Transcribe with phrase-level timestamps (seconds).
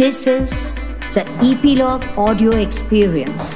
[0.00, 0.52] This is
[1.14, 3.48] the Epilogue Audio Experience.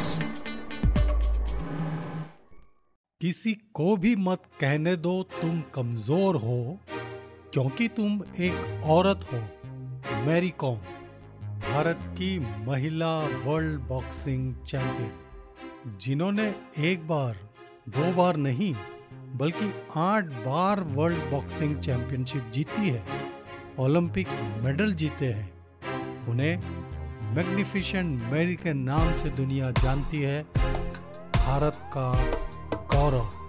[3.20, 6.58] किसी को भी मत कहने दो तुम कमज़ोर हो,
[7.52, 9.40] क्योंकि तुम एक औरत हो
[10.26, 10.76] मैरी कॉम,
[11.70, 13.14] भारत की महिला
[13.46, 16.52] वर्ल्ड बॉक्सिंग चैंपियन, जिन्होंने
[16.90, 17.36] एक बार,
[17.88, 18.74] दो बार नहीं,
[19.36, 23.02] बल्कि आठ बार वर्ल्ड बॉक्सिंग चैंपियनशिप जीती है,
[23.78, 25.53] ओलंपिक मेडल जीते हैं
[26.28, 26.58] उन्हें
[27.34, 30.42] मैग्निफिशेंट मैरी के नाम से दुनिया जानती है।
[31.36, 32.12] भारत का
[32.94, 33.44] गौरव।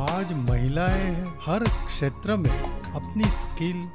[0.00, 1.14] आज महिलाएँ
[1.46, 3.88] हर क्षेत्र में अपनी स्किल,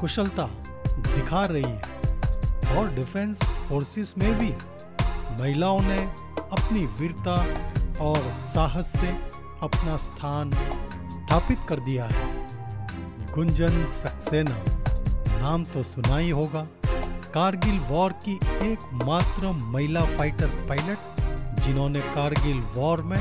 [0.00, 0.44] कुशलता
[0.88, 4.54] दिखा रही है और डिफेंस फोर्सेस में भी।
[5.42, 5.98] महिलाओं ने
[6.52, 7.36] अपनी वीरता
[8.04, 9.08] और साहस से
[9.62, 10.50] अपना स्थान
[11.10, 12.48] स्थापित कर दिया है।
[13.32, 14.64] गुंजन सक्सेना,
[15.42, 16.66] नाम तो सुना ही होगा।
[17.34, 20.98] कारगिल वॉर की एकमात्र महिला फाइटर पायलट,
[21.60, 23.20] जिन्होंने कारगिल वॉर में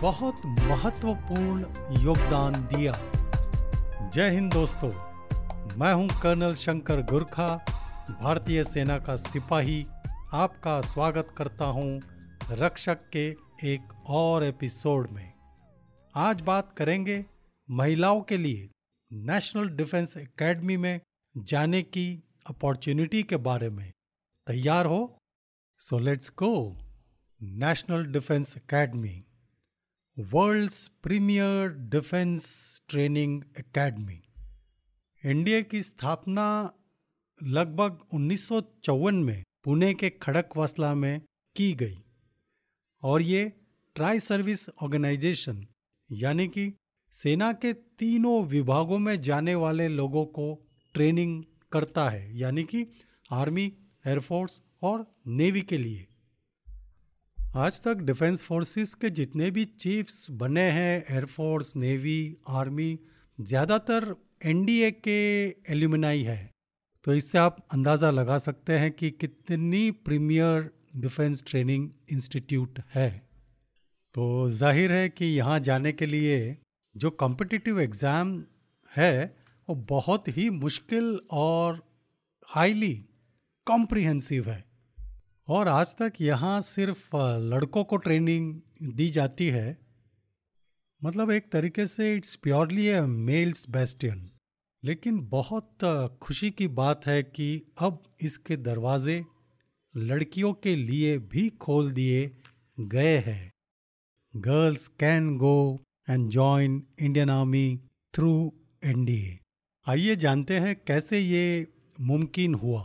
[0.00, 2.92] बहुत महत्वपूर्ण योगदान दिया।
[4.14, 4.90] जय हिंद दोस्तों,
[5.78, 7.48] मैं हूँ कर्नल शंकर गुरखा,
[8.22, 9.84] भारतीय सेना का सिपाही।
[10.34, 12.00] आपका स्वागत करता हूँ
[12.50, 13.26] रक्षक के
[13.64, 15.32] एक और एपिसोड में।
[16.14, 17.24] आज बात करेंगे
[17.68, 18.68] महिलाओं के लिए,
[19.10, 21.00] नेशनल डिफेंस एकेडमी में
[21.34, 22.08] जाने की
[22.50, 23.92] अपॉर्चुनिटी के बारे में
[24.46, 25.18] तैयार हो
[25.78, 26.78] so let's go
[27.42, 29.24] National Defence Academy
[30.18, 32.46] world's premier defence
[32.88, 34.22] training academy
[35.24, 36.72] NDA की स्थापना
[37.42, 41.20] लगभग उन्नीस सौ चौवन में पुणे के खड़क वसला में
[41.56, 42.04] की गई।
[43.02, 43.52] और ये
[43.94, 45.66] ट्राई सर्विस ऑर्गेनाइजेशन,
[46.12, 46.74] यानी कि
[47.12, 52.86] सेना के तीनों विभागों में जाने वाले लोगों को ट्रेनिंग करता है, यानी कि
[53.30, 53.72] आर्मी
[54.04, 56.06] एयरफोर्स और नेवी के लिए।
[57.56, 62.98] आज तक डिफेंस फोर्सेस के जितने भी चीफ्स बने हैं एयरफोर्स नेवी, आर्मी,
[63.38, 64.14] ज़्यादातर
[64.44, 65.20] एनडीए के
[65.72, 66.50] एल्यूमिनाई है।
[67.04, 73.10] तो इससे आप अंदाज़ा लगा सकते हैं कि कितनी प्रीमियर डिफेंस ट्रेनिंग इंस्टीट्यूट है।
[74.14, 76.56] तो ज़ाहिर है कि यहाँ जाने के लिए
[76.94, 78.42] जो कॉम्पिटिटिव एग्ज़ाम
[78.92, 79.12] है
[79.70, 81.84] वो बहुत ही मुश्किल और
[82.46, 83.04] हाईली
[83.64, 84.64] कॉम्प्रिहेंसिव है।
[85.48, 89.78] और आज तक यहाँ सिर्फ़ लड़कों को ट्रेनिंग दी जाती है।
[91.04, 94.30] मतलब एक तरीके से it's purely a males bastion.
[94.84, 95.78] लेकिन बहुत
[96.22, 99.24] खुशी की बात है कि अब इसके दरवाजे
[99.96, 102.36] लड़कियों के लिए भी खोल दिए
[102.80, 103.52] गए हैं।
[104.36, 105.80] Girls can go
[106.10, 107.80] and join Indian army
[108.14, 108.52] through
[108.84, 109.38] NDA.
[109.90, 111.66] आइए जानते हैं कैसे ये
[112.00, 112.80] मुमकिन हुआ।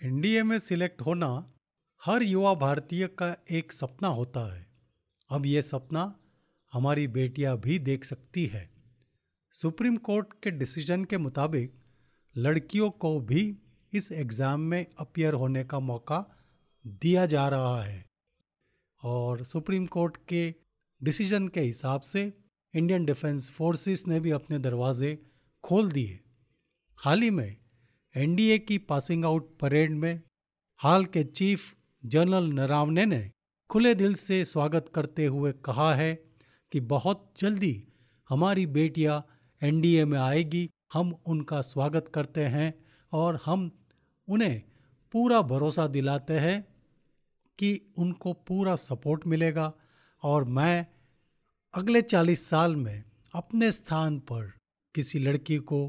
[0.00, 1.26] एनडीए में सिलेक्ट होना
[2.02, 4.66] हर युवा भारतीय का एक सपना होता है।
[5.30, 6.04] अब ये सपना
[6.72, 8.70] हमारी बेटियाँ भी देख सकती है।
[9.54, 11.74] सुप्रीम कोर्ट के डिसीज़न के मुताबिक
[12.36, 13.42] लड़कियों को भी
[13.92, 16.24] इस एग्ज़ाम में अपियर होने का मौका
[17.02, 18.04] दिया जा रहा है।
[19.02, 20.54] और सुप्रीम कोर्ट के
[21.00, 22.32] डिसीज़न के हिसाब से
[22.74, 25.31] इंडियन डिफेंस फोर्सेस ने भी अपने दरवाजे
[25.64, 26.20] खोल दिए।
[26.98, 27.56] हाल ही में
[28.16, 30.20] एनडीए की पासिंग आउट परेड में
[30.80, 31.74] हाल के चीफ
[32.04, 33.30] जनरल नरावने ने
[33.70, 36.14] खुले दिल से स्वागत करते हुए कहा है
[36.72, 37.88] कि बहुत जल्दी
[38.28, 39.26] हमारी बेटियाँ
[39.62, 42.74] एनडीए में आएगी, हम उनका स्वागत करते हैं
[43.12, 43.70] और हम
[44.28, 44.62] उन्हें
[45.12, 46.62] पूरा भरोसा दिलाते हैं
[47.58, 49.72] कि उनको पूरा सपोर्ट मिलेगा
[50.22, 50.86] और मैं
[51.74, 54.61] अगले चालीस साल में अपने स्थान पर
[54.94, 55.80] किसी लड़की को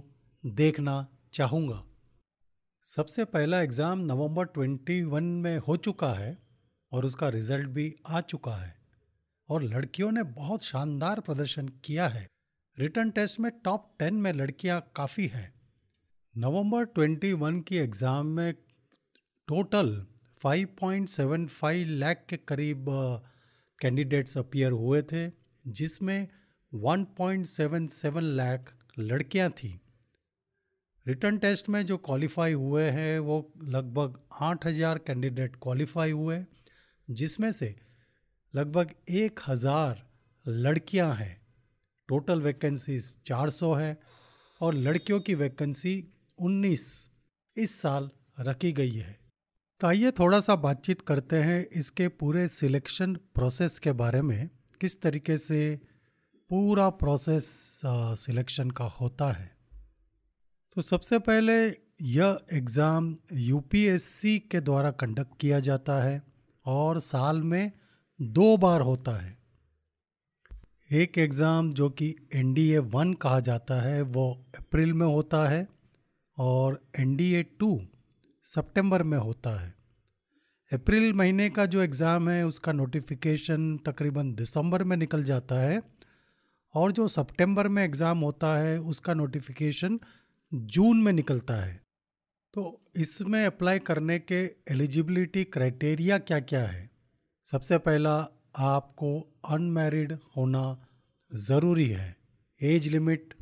[0.44, 0.96] देखना
[1.34, 1.84] चाहूँगा।
[2.86, 6.38] सबसे पहला एग्ज़ाम नवंबर 21 में हो चुका है
[6.92, 8.76] और उसका रिज़ल्ट भी आ चुका है
[9.50, 12.28] और लड़कियों ने बहुत शानदार प्रदर्शन किया है।
[12.78, 15.54] रिटर्न टेस्ट में टॉप टेन में लड़कियाँ काफ़ी हैं।
[16.36, 18.54] नवंबर 21 की एग्ज़ाम में
[19.48, 19.96] टोटल
[20.42, 22.86] 5.75 लाख के करीब
[23.80, 25.28] कैंडिडेट्स अपियर हुए थे,
[25.66, 26.28] जिसमें
[26.74, 29.78] 1.77 लाख लड़कियाँ थीं।
[31.06, 36.46] रिटर्न टेस्ट में जो क्वालिफाई हुए हैं, वो लगभग 8000 कैंडिडेट क्वालिफाई हुए,
[37.10, 37.76] जिसमें से
[38.54, 40.06] लगभग एक हज़ार
[40.48, 41.42] लड़कियाँ हैं।
[42.08, 43.98] टोटल वैकेंसीज 400 है
[44.62, 45.96] और लड़कियों की वैकेंसी
[46.40, 47.12] 19
[47.58, 48.10] इस साल
[48.40, 49.18] रखी गई है।
[49.82, 54.50] तो आइए थोड़ा सा बातचीत करते हैं इसके पूरे सिलेक्शन प्रोसेस के बारे में,
[54.82, 55.80] किस तरीके से
[56.54, 57.46] पूरा प्रोसेस
[58.20, 59.50] सिलेक्शन का होता है।
[60.78, 61.54] तो सबसे पहले
[62.08, 66.22] यह एग्ज़ाम यूपीएससी के द्वारा कंडक्ट किया जाता है
[66.66, 67.72] और साल में
[68.20, 69.38] दो बार होता है।
[70.92, 75.48] एक एग्ज़ाम जो कि एन डी ए वन कहा जाता है, वो अप्रैल में होता
[75.50, 75.68] है
[76.38, 77.80] और एन डी ए टू
[78.46, 79.74] सितंबर में होता है।
[80.72, 85.82] अप्रैल महीने का जो एग्ज़ाम है, उसका नोटिफिकेशन तकरीबन दिसंबर में निकल जाता है।
[86.76, 90.00] और जो सितंबर में एग्ज़ाम होता है, उसका नोटिफिकेशन
[90.52, 91.82] जून में निकलता है।
[92.54, 96.90] तो इसमें अप्लाई करने के एलिजिबिलिटी क्राइटेरिया क्या क्या है?
[97.48, 98.16] सबसे पहला,
[98.56, 100.88] आपको अनमैरिड होना
[101.32, 102.16] ज़रूरी है।
[102.62, 103.34] एज लिमिट,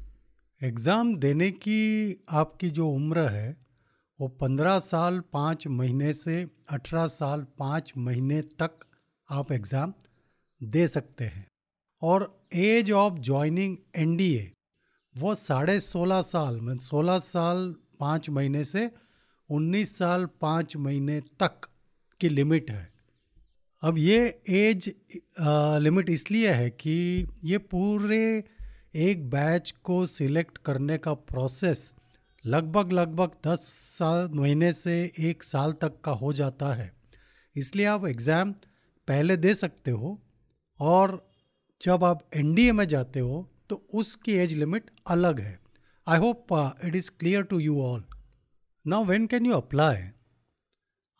[0.62, 3.58] एग्ज़ाम देने की आपकी जो उम्र है,
[4.20, 8.86] वो पंद्रह साल पाँच महीने से अठारह साल पाँच महीने तक
[9.30, 9.94] आप एग्ज़ाम
[10.62, 11.51] दे सकते हैं।
[12.02, 14.52] और एज ऑफ़ ज्वाइनिंग एनडीए,
[15.16, 18.90] वो साढ़े सोलह साल, में सोलह साल पाँच महीने से
[19.50, 21.68] उन्नीस साल पाँच महीने तक
[22.22, 22.90] की लिमिट है।
[23.84, 24.20] अब ये
[24.50, 24.94] एज
[25.84, 28.44] लिमिट इसलिए है कि ये पूरे
[29.02, 31.94] एक बैच को सिलेक्ट करने का प्रोसेस
[32.46, 36.92] लगभग लगभग दस साल, महीने से एक साल तक का हो जाता है।
[37.56, 38.52] इसलिए आप एग्ज़ाम
[39.08, 40.20] पहले दे सकते हो
[40.80, 41.16] और
[41.82, 43.38] जब आप एनडीए में जाते हो
[43.70, 45.60] तो उसकी एज लिमिट अलग है।
[46.08, 46.48] I hope
[46.86, 48.04] it is clear to you all
[48.86, 50.04] now when can you apply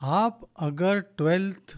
[0.02, 1.76] आप अगर ट्वेल्थ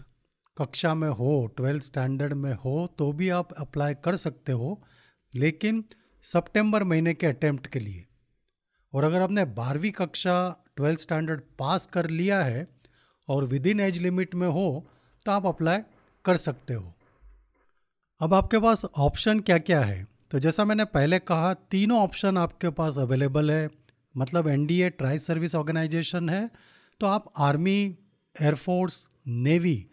[0.56, 4.80] कक्षा में हो ट्वेल्थ स्टैंडर्ड में हो तो भी आप अप्लाई कर सकते हो,
[5.34, 5.84] लेकिन
[6.24, 8.04] सितंबर महीने के अटेम्प्ट के लिए।
[8.92, 10.36] और अगर आपने बारहवीं कक्षा
[10.76, 12.66] ट्वेल्थ स्टैंडर्ड पास कर लिया है,
[13.28, 14.66] और विद इन एज लिमिट में हो
[15.26, 15.78] तो आप अप्लाई
[16.24, 16.92] कर सकते हो।
[18.20, 20.06] अब आपके पास ऑप्शन क्या क्या है?
[20.30, 23.68] तो जैसा मैंने पहले कहा, तीनों ऑप्शन आपके पास अवेलेबल है।
[24.14, 26.50] मतलब N D A tri service organisation है।
[27.00, 27.78] तो आप आर्मी
[28.36, 29.86] एयरफोर्स नेवी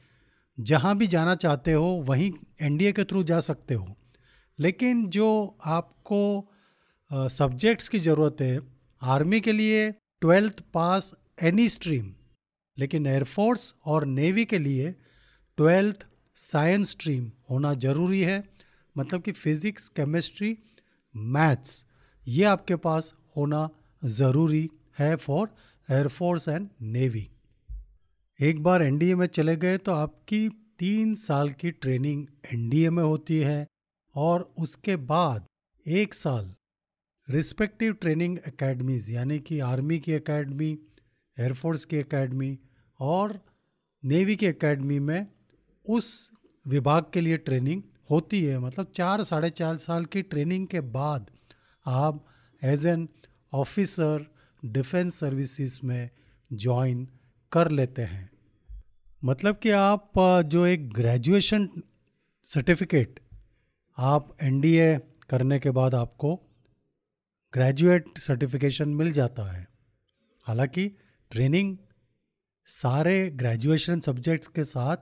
[0.57, 2.31] जहाँ भी जाना चाहते हो, वहीं
[2.61, 3.95] एन डी ए के थ्रू जा सकते हो।
[4.59, 6.47] लेकिन जो आपको
[7.11, 8.59] सब्जेक्ट्स की ज़रूरत है
[9.01, 9.89] आर्मी के लिए
[10.21, 11.13] ट्वेल्थ पास
[11.43, 12.13] एनी स्ट्रीम
[12.77, 14.91] लेकिन एयरफोर्स और नेवी के लिए
[15.57, 16.05] ट्वेल्थ
[16.37, 18.43] साइंस स्ट्रीम होना ज़रूरी है।
[18.95, 20.57] मतलब कि फिज़िक्स केमिस्ट्री
[21.15, 21.83] मैथ्स
[22.27, 23.69] ये आपके पास होना
[24.03, 24.69] ज़रूरी
[24.99, 25.49] है फॉर
[25.89, 27.27] एयरफोर्स एंड नेवी
[28.39, 30.47] एक बार एनडीए में चले गए तो आपकी
[30.79, 33.67] तीन साल की ट्रेनिंग एनडीए में होती है
[34.15, 35.45] और उसके बाद
[35.85, 36.53] एक साल
[37.27, 40.71] रिस्पेक्टिव ट्रेनिंग एकेडमीज़ यानी कि आर्मी की एकेडमी
[41.37, 42.57] एयरफोर्स की एकेडमी
[42.99, 43.39] और
[44.03, 45.27] नेवी की एकेडमी में
[45.85, 46.31] उस
[46.67, 51.31] विभाग के लिए ट्रेनिंग होती है मतलब चार, साढ़े चार साल की ट्रेनिंग के बाद
[51.85, 52.25] आप
[52.63, 53.09] as an
[53.53, 54.25] officer
[54.65, 56.09] defence services में
[56.53, 57.07] ज्वाइन
[57.51, 58.29] कर लेते हैं।
[59.23, 60.11] मतलब कि आप
[60.45, 61.69] जो एक ग्रेजुएशन
[62.43, 63.19] सर्टिफिकेट
[63.97, 64.97] आप एनडीए
[65.29, 66.35] करने के बाद आपको
[67.53, 69.67] ग्रेजुएट सर्टिफिकेशन मिल जाता है।
[70.41, 70.87] हालाँकि
[71.31, 71.77] ट्रेनिंग
[72.65, 74.97] सारे ग्रेजुएशन सब्जेक्ट्स के साथ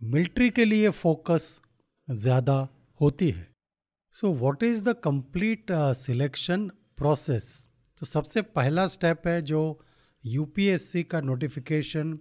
[0.00, 1.60] मिलिट्री के लिए फोकस
[2.08, 2.56] ज़्यादा
[3.00, 3.46] होती है।
[4.14, 6.66] So what is the complete selection
[6.96, 7.48] process
[8.02, 9.60] तो सबसे पहला स्टेप है जो
[10.24, 12.18] यूपीएससी का नोटिफिकेशन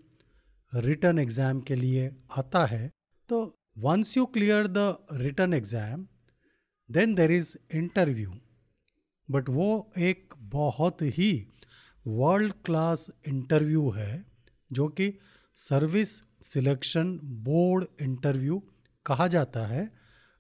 [0.74, 2.92] रिटर्न एग्ज़ाम के लिए आता है।
[3.30, 3.40] तो
[3.78, 6.06] once you clear the written exam
[6.90, 8.34] then there is interview
[9.30, 9.70] but वो
[10.02, 11.32] एक बहुत ही
[12.06, 14.26] वर्ल्ड क्लास इंटरव्यू है,
[14.72, 15.14] जो कि
[15.58, 16.10] सर्विस
[16.44, 18.62] सिलेक्शन बोर्ड इंटरव्यू
[19.06, 19.84] कहा जाता है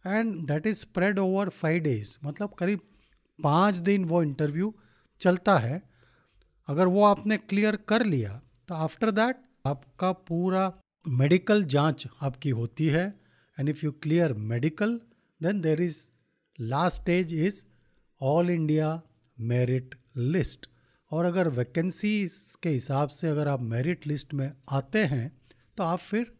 [0.06, 2.80] and that is spread over five days मतलब करीब
[3.39, 4.74] पाँच दिन वो इंटरव्यू
[5.22, 5.82] चलता है।
[6.68, 10.72] अगर वो आपने क्लियर कर लिया तो आफ्टर दैट आपका पूरा
[11.06, 13.06] मेडिकल जाँच आपकी होती है।
[13.58, 15.00] And if you clear medical
[15.42, 16.00] then there is
[16.60, 17.63] last stage is
[18.22, 19.01] all India
[19.38, 20.70] merit list
[21.12, 22.30] और अगर वैकेंसी
[22.63, 25.32] के हिसाब से अगर आप मेरिट लिस्ट में आते हैं
[25.78, 26.32] तो आप फिर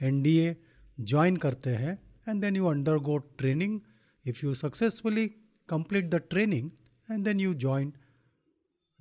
[0.00, 0.56] एन डी ए
[1.00, 2.66] ज्वाइन करते हैं and then you
[2.98, 3.80] undergo training
[4.26, 5.26] if you successfully
[5.68, 6.70] complete the training
[7.10, 7.92] and then you join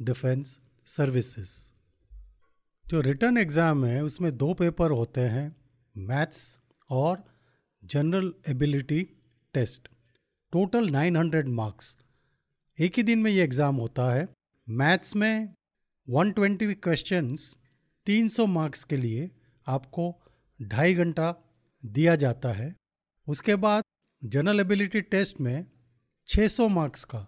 [0.02, 1.76] defence services
[2.86, 5.56] जो रिटर्न एग्ज़ाम है, उसमें दो पेपर होते हैं
[5.98, 7.24] मैथ्स और
[7.84, 9.02] general ability
[9.54, 9.88] test
[10.54, 11.96] total 900 marks
[12.80, 14.35] एक ही दिन में ये एग्ज़ाम होता है।
[14.68, 15.54] मैथ्स में
[16.08, 17.56] 120 क्वेश्चंस
[18.08, 19.30] 300 मार्क्स के लिए
[19.68, 20.06] आपको
[20.60, 21.34] ढाई घंटा
[21.84, 22.74] दिया जाता है।
[23.28, 23.84] उसके बाद
[24.22, 25.66] जनरल एबिलिटी टेस्ट में
[26.28, 27.20] 600 मार्क्स का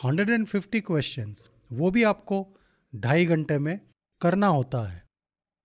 [0.00, 2.46] 150 क्वेश्चंस, वो भी आपको
[2.92, 3.78] ढाई घंटे में
[4.20, 5.02] करना होता है।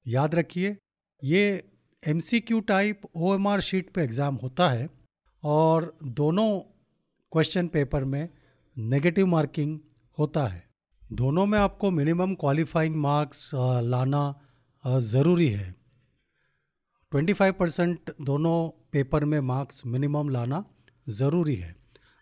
[0.06, 0.76] याद रखिए,
[1.24, 1.70] ये
[2.04, 4.90] एमसीक्यू टाइप ओएमआर शीट पे एग्ज़ाम होता है
[5.44, 6.60] और दोनों
[7.32, 8.30] क्वेश्चन पेपर में
[8.78, 9.80] नेगेटिव मार्किंग
[10.18, 10.69] होता है।
[11.10, 14.20] दोनों में आपको मिनिमम क्वालिफाइंग मार्क्स लाना
[14.86, 15.74] ज़रूरी है।
[17.12, 20.64] 25 परसेंट दोनों पेपर में मार्क्स मिनिमम लाना
[21.08, 21.76] ज़रूरी है।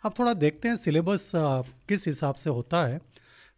[0.03, 3.01] अब थोड़ा देखते हैं सिलेबस किस हिसाब से होता है।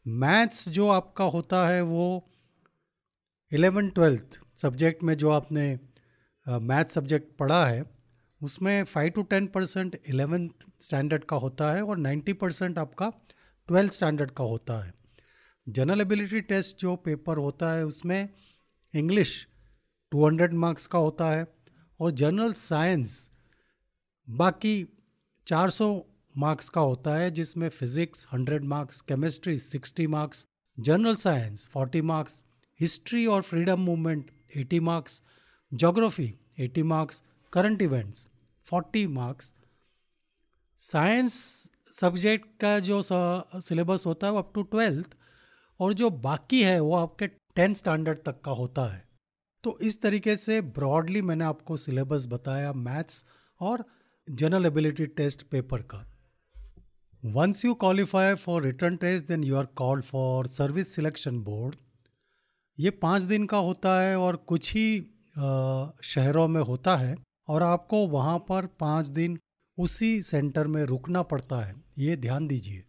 [0.05, 2.09] मैथ्स जो आपका होता है वो
[3.51, 5.71] इलेवन ट्वेल्थ सब्जेक्ट में जो आपने
[6.45, 7.83] मैथ सब्जेक्ट पढ़ा है,
[8.41, 13.11] उसमें five to ten percent eleventh standard का होता है और नाइन्टी परसेंट आपका
[13.69, 14.97] ट्वेल्थ स्टैंडर्ड का होता है।
[15.77, 18.29] जनरल एबिलिटी टेस्ट जो पेपर होता है, उसमें
[18.93, 19.47] इंग्लिश
[20.11, 21.45] 200 मार्क्स का होता है
[21.99, 23.29] और जनरल साइंस
[24.27, 24.73] बाकी
[25.47, 25.89] 400
[26.35, 30.45] मार्क्स का होता है, जिसमें physics 100 marks chemistry 60 marks
[30.77, 32.43] general science 40 marks
[32.79, 35.21] history और freedom movement 80 marks
[35.71, 37.23] geography 80 marks
[37.53, 38.27] current events
[38.67, 39.53] 40 marks
[40.79, 41.33] science
[41.99, 45.15] subject का जो सिलेबस होता है वो अप टू ट्वेल्थ
[45.79, 49.07] और जो बाकी है, वो आपके टेंथ स्टैंडर्ड तक का होता है।
[49.63, 53.23] तो इस तरीके से ब्रॉडली मैंने आपको सिलेबस बताया, मैथ्स
[53.59, 53.85] और
[54.27, 56.05] जनरल एबिलिटी टेस्ट पेपर का।
[57.25, 61.75] Once you qualify for written test, then you are called for service selection board.
[62.79, 64.99] ये पाँच दिन का होता है और कुछ ही
[66.03, 67.15] शहरों में होता है
[67.47, 69.37] और आपको वहाँ पर पाँच दिन
[69.77, 72.83] उसी सेंटर में रुकना पड़ता है। ये ध्यान दीजिए।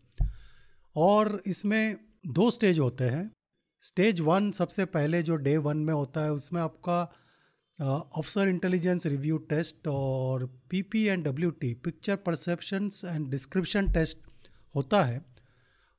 [0.97, 3.31] और इसमें दो स्टेज होते हैं।
[3.83, 7.03] स्टेज वन सबसे पहले जो डे वन में होता है, उसमें आपका
[7.79, 14.19] ऑफिसर इंटेलिजेंस रिव्यू टेस्ट और P P and W T picture perceptions and description test
[14.75, 15.25] होता है।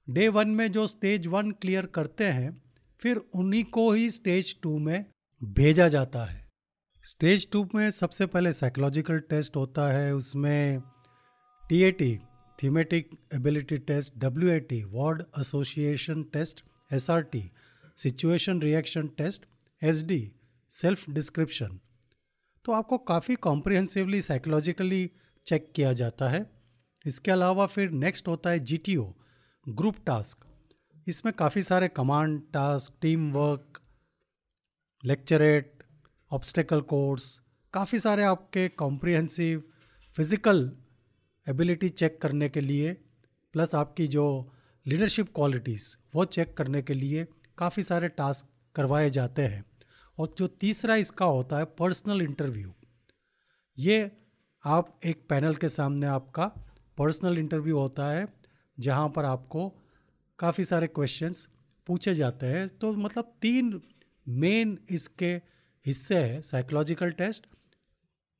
[0.07, 2.61] डे वन में जो स्टेज वन क्लियर करते हैं,
[3.01, 5.05] फिर उन्हीं को ही स्टेज टू में
[5.41, 6.49] भेजा जाता है।
[7.03, 10.81] स्टेज टू में सबसे पहले साइकोलॉजिकल टेस्ट होता है, उसमें
[11.63, 12.19] T
[12.63, 16.63] thematic ability test W word association test
[17.32, 17.51] T
[17.98, 19.46] situation reaction test
[19.82, 20.20] S D
[20.72, 21.80] self description
[22.65, 25.10] तो आपको काफ़ी कॉम्प्रिहेंसिवली साइकोलॉजिकली
[25.46, 26.46] चेक किया जाता है।
[27.06, 29.06] इसके अलावा फिर नेक्स्ट होता है G T O
[29.70, 30.46] group task
[31.08, 33.82] इसमें काफ़ी सारे command task team work
[35.03, 35.84] lecturette
[36.32, 37.39] obstacle course
[37.74, 39.63] काफ़ी सारे आपके कॉम्प्रिहेंसिव
[40.15, 40.72] फ़िज़िकल
[41.48, 42.93] एबिलिटी चेक करने के लिए
[43.53, 44.25] प्लस आपकी जो
[44.86, 47.25] लीडरशिप क्वालिटीज़ वो चेक करने के लिए
[47.57, 49.63] काफ़ी सारे टास्क करवाए जाते हैं।
[50.17, 52.74] और जो तीसरा इसका होता है पर्सनल इंटरव्यू
[53.77, 54.12] ये
[54.63, 56.45] आप एक पैनल के सामने आपका
[56.98, 58.27] पर्सनल इंटरव्यू होता है,
[58.77, 59.67] जहाँ पर आपको
[60.39, 61.48] काफ़ी सारे क्वेश्चंस
[61.88, 63.81] पूछे जाते हैं। तो मतलब तीन
[64.27, 65.33] मेन इसके
[65.86, 67.48] हिस्से हैं psychological test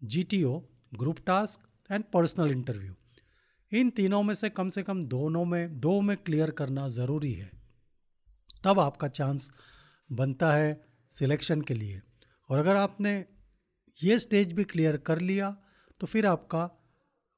[0.01, 0.62] GTO
[0.93, 2.93] group task and personal interview
[3.71, 7.50] इन तीनों में से कम से कम दोनों में, दो में क्लियर करना ज़रूरी है।
[8.63, 9.51] तब आपका चांस
[10.10, 10.81] बनता है
[11.12, 12.01] सिलेक्शन के लिए।
[12.50, 13.13] और अगर आपने
[13.98, 15.50] ये स्टेज भी क्लियर कर लिया
[16.01, 16.69] तो फिर आपका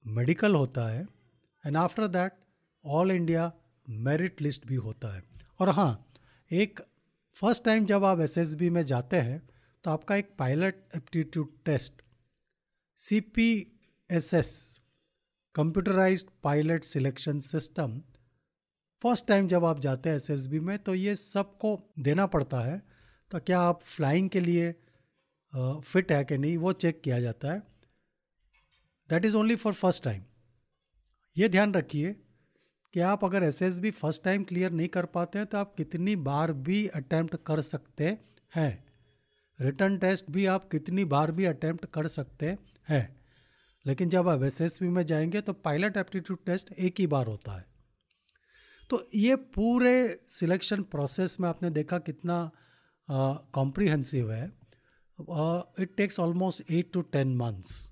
[0.06, 1.08] मेडिकल होता है
[1.64, 2.34] and after that
[2.86, 3.52] all India
[3.90, 5.24] merit list भी होता है।
[5.60, 6.06] और हाँ
[6.52, 6.80] एक
[7.38, 9.42] फ़र्स्ट टाइम जब आप एसएसबी में जाते हैं
[9.84, 12.02] तो आपका एक pilot aptitude test
[13.00, 13.20] C
[14.14, 14.50] S S
[15.56, 17.98] computerise pilot selection system
[19.02, 22.82] first time जब आप जाते हैं एसएसबी में तो ये सबको देना पड़ता है।
[23.32, 24.72] तो क्या आप फ्लाइंग के लिए
[25.54, 27.60] फिट है कि नहीं, वो चेक किया जाता है।
[29.10, 30.22] That is only for first time
[31.36, 32.16] ये ध्यान रखिए
[32.94, 35.74] कि आप अगर S S B first time clear नहीं कर पाते हैं तो आप
[35.78, 38.18] कितनी बार भी अटैम्प्ट कर सकते
[38.54, 38.84] हैं।
[39.60, 42.58] रिटर्न टेस्ट भी आप कितनी बार भी अटैम्प्ट कर सकते
[42.90, 43.23] हैं।
[43.86, 47.52] लेकिन जब आप एस एस में जाएँगे तो पायलट एप्टीट्यूड टेस्ट एक ही बार होता
[47.52, 47.66] है।
[48.90, 49.94] तो ये पूरे
[50.30, 52.50] सिलेक्शन प्रोसेस में आपने देखा कितना
[53.54, 54.46] कॉम्प्रीहेंसिव है।
[55.80, 57.92] It takes almost eight to ten months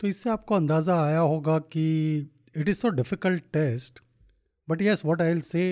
[0.00, 1.86] तो इससे आपको अंदाज़ा आया होगा कि
[2.56, 4.00] it is so difficult test
[4.68, 5.64] but yes what I will say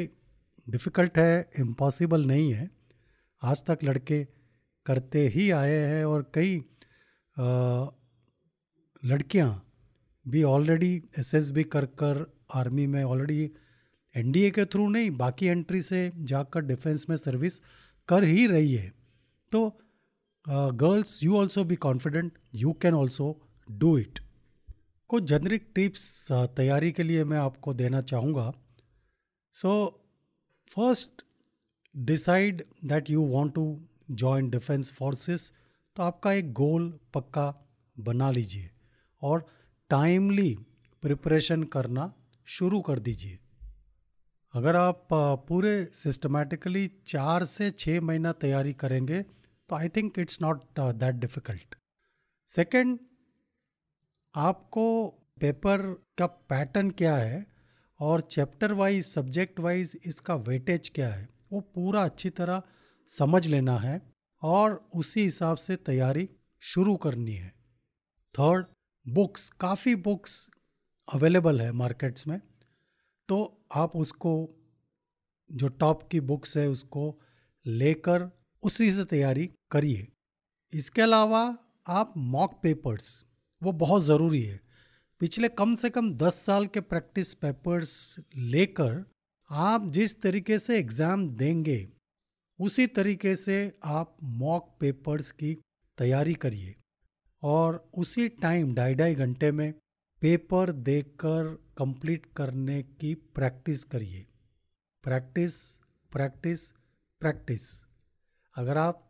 [0.66, 2.70] difficult है इम्पॉसिबल नहीं है।
[3.42, 4.22] आज तक लड़के
[4.86, 6.56] करते ही आए हैं और कई
[9.02, 9.50] लड़कियाँ
[10.26, 12.24] भी ऑलरेडी एसएसबी कर कर
[12.54, 13.50] आर्मी में ऑलरेडी
[14.14, 17.58] एनडीए के थ्रू नहीं, बाकी एंट्री से जाकर डिफेंस में सर्विस
[18.08, 18.92] कर ही रही है।
[19.52, 19.68] तो
[20.46, 23.26] girls you also be confident you can also
[23.68, 24.18] do it
[25.10, 28.52] कुछ जेनरिक टिप्स तैयारी के लिए मैं आपको देना चाहूँगा।
[29.54, 29.70] So
[30.72, 31.22] first
[31.94, 33.64] decide that you want to
[34.12, 35.52] join defence forces
[35.96, 37.52] तो आपका एक गोल पक्का
[37.96, 38.70] बना लीजिए।
[39.22, 39.46] और
[39.90, 40.54] टाइमली
[41.02, 42.12] प्रिपरेशन करना
[42.46, 43.38] शुरू कर दीजिए।
[44.54, 45.08] अगर आप
[45.48, 51.74] पूरे सिस्टमेटिकली चार से छः महीना तैयारी करेंगे तो I think it's not that difficult
[52.48, 52.98] second
[54.34, 54.84] आपको
[55.40, 55.82] पेपर
[56.18, 57.46] का पैटर्न क्या है
[58.00, 62.62] और चैप्टर वाइज सब्जेक्ट वाइज इसका वेटेज क्या है, वो पूरा अच्छी तरह
[63.10, 64.00] समझ लेना है
[64.42, 66.28] और उसी हिसाब से तैयारी
[66.62, 67.48] शुरू करनी है।
[68.34, 68.66] थर्ड
[69.08, 70.48] बुक्स, काफ़ी बुक्स
[71.08, 72.40] अवेलेबल है मार्केट्स में
[73.28, 73.36] तो
[73.74, 74.32] आप उसको,
[75.50, 77.18] जो टॉप की बुक्स है उसको
[77.66, 78.30] लेकर
[78.62, 80.06] उसी से तैयारी करिए।
[80.72, 81.42] इसके अलावा
[81.88, 83.24] आप मॉक पेपर्स,
[83.62, 84.60] वो बहुत ज़रूरी है।
[85.20, 89.04] पिछले कम से कम दस साल के प्रैक्टिस पेपर्स लेकर
[89.50, 91.86] आप जिस तरीके से एग्ज़ाम देंगे,
[92.58, 95.54] उसी तरीके से आप मॉक पेपर्स की
[95.98, 96.74] तैयारी करिए।
[97.42, 99.72] और उसी टाइम ढाई ढाई घंटे में
[100.22, 104.26] पेपर देखकर कंप्लीट करने की प्रैक्टिस करिए।
[105.04, 105.54] प्रैक्टिस
[106.12, 106.70] प्रैक्टिस
[107.22, 107.68] प्रैक्टिस
[108.56, 109.04] अगर आप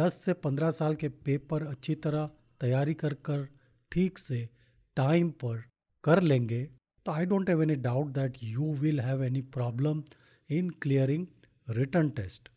[0.00, 3.46] 10 से 15 साल के पेपर अच्छी तरह तैयारी कर कर
[3.92, 4.48] ठीक से
[4.96, 5.62] टाइम पर
[6.04, 6.62] कर लेंगे
[7.06, 10.02] तो I don't have any doubt that you will have any problem
[10.50, 11.26] in clearing
[11.68, 12.48] written test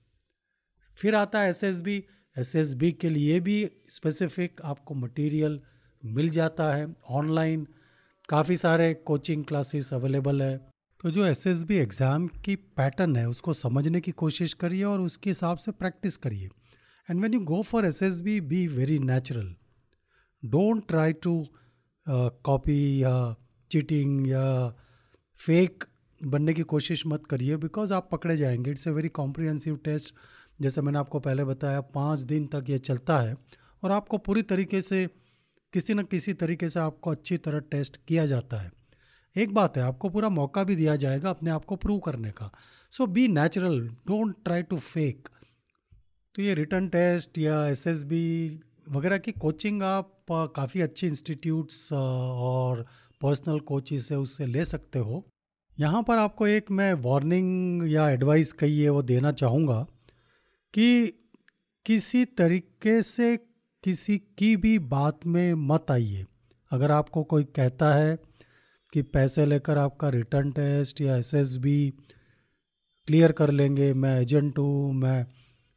[0.98, 2.03] फिर आता है S S B
[2.36, 3.58] S S B के लिए भी
[3.89, 5.60] स्पेसिफिक आपको मटेरियल
[6.04, 7.68] मिल जाता है ऑनलाइन
[8.30, 10.58] काफ़ी सारे कोचिंग क्लासेस अवेलेबल है।
[11.00, 15.01] तो जो एस एस बी एग्ज़ाम की पैटर्न है, उसको समझने की कोशिश करिए और
[15.01, 16.50] उसके हिसाब से प्रैक्टिस करिए।
[17.10, 19.56] And when you go for S S B be very natural
[20.44, 21.46] don't try to
[22.08, 23.36] copy या
[23.72, 24.46] चीटिंग या
[25.39, 25.84] फेक
[26.22, 30.13] बनने की कोशिश मत करिए बिकॉज़ आप पकड़े जाएँगे। It's a very comprehensive test
[30.60, 33.36] जैसे मैंने आपको पहले बताया, पाँच दिन तक ये चलता है
[33.84, 35.06] और आपको पूरी तरीके से,
[35.74, 38.72] किसी न किसी तरीके से आपको अच्छी तरह टेस्ट किया जाता है।
[39.36, 42.50] एक बात है, आपको पूरा मौका भी दिया जाएगा अपने आप को प्रूव करने का।
[42.91, 45.28] So be natural don't try to fake
[46.36, 48.60] तो ये रिटर्न टेस्ट या एसएसबी
[48.91, 50.12] वगैरह की कोचिंग आप
[50.56, 52.86] काफ़ी अच्छी इंस्टीट्यूट्स और
[53.22, 55.24] पर्सनल कोचिज से उससे ले सकते हो।
[55.78, 59.86] यहाँ पर आपको एक मैं वार्निंग या एडवाइस कही है वो देना चाहूँगा।
[60.76, 61.14] कि
[61.86, 63.38] किसी तरीके से
[63.84, 66.26] किसी की भी बात में मत आइए।
[66.72, 68.18] अगर आपको कोई कहता है
[68.94, 71.94] कि पैसे लेकर आपका रिटर्न टेस्ट या एसएसबी
[73.08, 75.26] क्लियर कर लेंगे, मैं एजेंट हूँ, मैं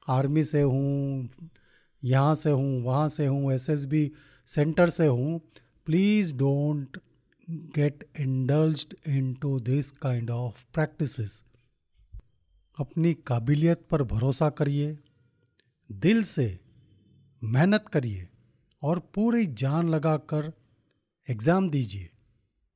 [0.09, 1.29] आर्मी से हूँ,
[2.05, 4.13] यहाँ से हूँ, वहाँ से हूँ, एसएसबी
[4.47, 5.41] सेंटर से हूँ,
[5.87, 6.99] please don't
[7.51, 11.45] get indulged into this kind of practices.
[12.79, 14.97] अपनी काबिलियत पर भरोसा करिए,
[15.91, 16.59] दिल से
[17.43, 18.27] मेहनत करिए
[18.83, 20.53] और पूरी जान लगाकर
[21.29, 22.09] एग्ज़ाम दीजिए।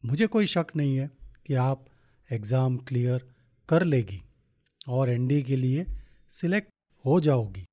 [0.04, 1.10] मुझे कोई शक नहीं है
[1.46, 1.84] कि आप
[2.28, 3.28] एग्ज़ाम क्लियर
[3.68, 4.20] कर लेगी
[4.88, 5.86] और एनडी के लिए
[6.32, 6.70] सिलेक्ट
[7.04, 7.64] हो जाओगी।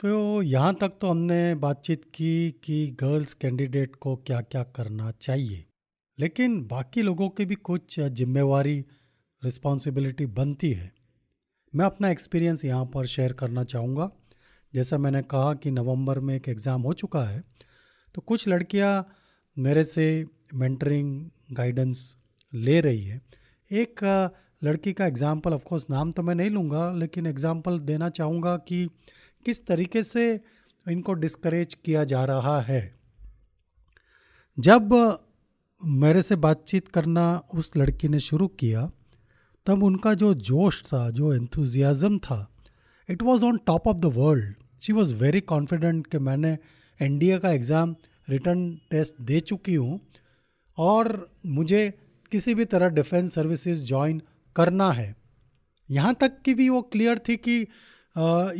[0.00, 5.64] तो यहाँ तक तो हमने बातचीत की कि गर्ल्स कैंडिडेट को क्या क्या करना चाहिए,
[6.18, 8.78] लेकिन बाकी लोगों की भी कुछ जिम्मेवारी
[9.42, 10.92] रिस्पॉन्सिबिलिटी बनती है।
[11.76, 14.10] मैं अपना एक्सपीरियंस यहाँ पर शेयर करना चाहूँगा।
[14.72, 17.42] जैसा मैंने कहा कि नवंबर में एक एग्ज़ाम हो चुका है
[18.14, 18.92] तो कुछ लड़कियाँ
[19.56, 20.06] मेरे से
[20.54, 21.10] मेंटरिंग
[21.52, 22.00] गाइडेंस
[22.52, 23.20] ले रही है।
[23.70, 24.04] एक
[24.64, 28.86] लड़की का एग्ज़ाम्पल ऑफकोर्स नाम तो मैं नहीं लूँगा, लेकिन एग्ज़ाम्पल देना चाहूँगा कि
[29.46, 30.28] किस तरीके से
[30.86, 32.82] इनको डिस्करेज किया जा रहा है।
[34.58, 34.94] जब
[35.82, 38.90] मेरे से बातचीत करना उस लड़की ने शुरू किया
[39.66, 42.46] तब उनका जो जोश था, जो एंथुजियाज़म था
[43.08, 46.56] it was on top of the world she was very confident कि मैंने
[47.00, 47.94] एनडीए का एग्ज़ाम
[48.28, 50.00] रिटर्न टेस्ट दे चुकी हूँ
[50.78, 51.90] और मुझे
[52.32, 54.20] किसी भी तरह डिफेंस सर्विसेज़ ज्वाइन
[54.56, 55.14] करना है।
[55.88, 57.60] यहाँ तक कि भी वो क्लियर थी कि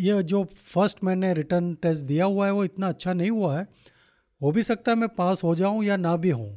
[0.01, 0.43] ये जो
[0.75, 3.67] फ़र्स्ट मैंने रिटर्न टेस्ट दिया हुआ है, वो इतना अच्छा नहीं हुआ है।
[4.41, 6.51] हो भी सकता है मैं पास हो जाऊँ या ना भी हूँ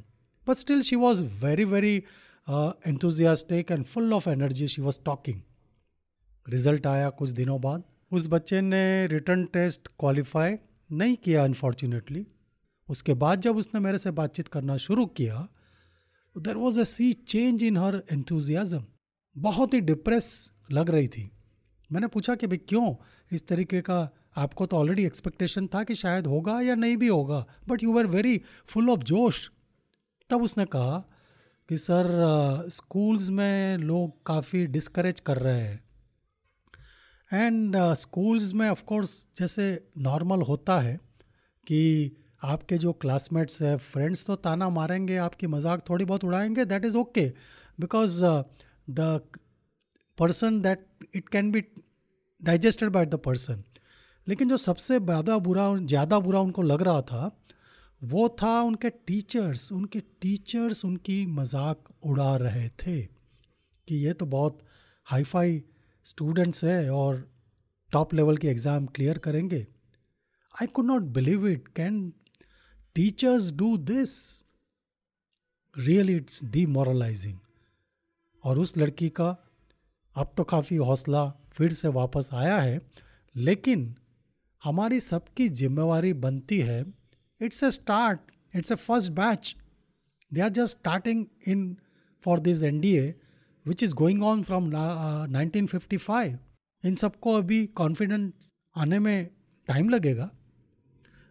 [0.47, 2.01] but still she was very very
[2.49, 5.41] enthusiastic and full of energy she was talking
[6.45, 10.55] result आया कुछ दिनों बाद। उस बच्चे ने रिटर्न टेस्ट क्वालिफाई
[10.89, 12.25] नहीं किया अनफॉर्चुनेटली
[12.89, 15.47] उसके बाद जब उसने मेरे से बातचीत करना शुरू किया
[16.35, 18.83] there was a sea change in her enthusiasm
[19.35, 21.29] बहुत ही डिप्रेस लग रही थी।
[21.89, 22.95] मैंने पूछा कि भाई क्यों?
[23.31, 27.45] इस तरीके का आपको तो ऑलरेडी एक्सपेक्टेशन था कि शायद होगा या नहीं भी होगा
[27.67, 29.49] but you are very full of जोश।
[30.29, 31.03] तब उसने कहा
[31.69, 32.07] कि सर
[32.71, 35.83] स्कूल्स में लोग काफ़ी डिस्करेज कर रहे हैं।
[37.31, 40.95] एंड स्कूल्स में ऑफ़ कोर्स जैसे नॉर्मल होता है
[41.67, 42.11] कि
[42.43, 46.97] आपके जो क्लासमेट्स है फ्रेंड्स तो ताना मारेंगे, आपकी मज़ाक थोड़ी बहुत उड़ाएँगे that is
[46.97, 47.27] okay
[47.79, 48.23] because
[48.89, 49.21] the
[50.17, 51.63] person that it can be
[52.41, 53.63] digested by the person
[54.27, 57.38] लेकिन जो सबसे ज़्यादा बुरा ज़्यादा बुरा उनको लग रहा था
[58.01, 64.59] वो था उनके टीचर्स उनके टीचर्स उनकी मज़ाक उड़ा रहे थे कि ये तो बहुत
[65.07, 65.61] हाई फाई
[66.05, 67.27] स्टूडेंट्स है और
[67.91, 69.65] टॉप लेवल के एग्ज़ाम क्लियर करेंगे।
[70.55, 72.13] I could not believe it can
[72.95, 74.13] teachers do this
[75.75, 77.37] really it's demoralising
[78.43, 79.29] और उस लड़की का
[80.15, 82.79] अब तो काफ़ी हौसला फिर से वापस आया है,
[83.35, 83.95] लेकिन
[84.63, 86.83] हमारी सबकी जिम्मेवारी बनती है
[87.39, 88.19] it's a start.
[88.53, 89.55] It's a first batch.
[90.31, 91.77] They are just starting in
[92.19, 93.15] for this nda
[93.63, 96.37] which is going on from uh, 1955
[96.85, 99.29] इन सबको अभी कॉन्फिडेंस आने में
[99.67, 100.29] टाइम लगेगा।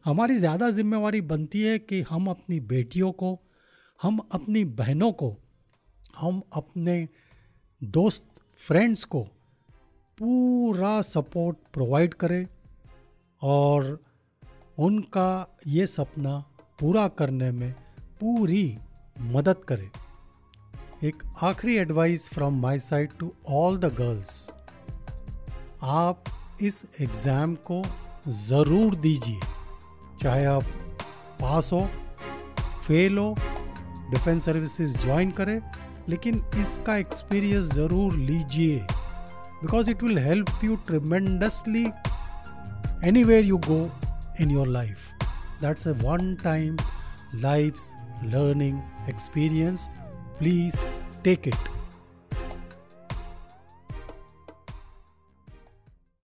[0.05, 3.39] हमारी ज़्यादा जिम्मेवारी बनती है कि हम अपनी बेटियों को
[4.03, 5.37] हम अपनी बहनों को
[6.19, 7.09] हम अपने
[7.85, 8.25] दोस्त
[8.59, 9.23] फ्रेंड्स को
[10.19, 12.47] पूरा सपोर्ट प्रोवाइड करें
[13.43, 14.08] और
[14.79, 16.37] उनका ये सपना
[16.81, 17.73] पूरा करने में
[18.21, 18.79] पूरी
[19.35, 19.91] मदद करे।
[21.09, 24.51] एक आखिरी advice from my side to all the girls
[25.83, 26.25] आप
[26.63, 27.83] इस एग्ज़ाम को
[28.29, 29.41] ज़रूर दीजिए।
[30.21, 30.65] चाहे आप
[31.41, 31.85] पास हो
[32.87, 33.35] फेल हो
[34.11, 35.61] डिफेंस सर्विसेज़ ज्वाइन करें,
[36.09, 38.79] लेकिन इसका एक्सपीरियंस ज़रूर लीजिए।
[39.63, 41.87] Because it will help you tremendously
[43.25, 43.89] anywhere you go
[44.39, 45.13] in your life.
[45.61, 46.79] That's a one time
[47.33, 49.89] life's learning experience.
[50.39, 50.83] Please
[51.25, 51.78] take it.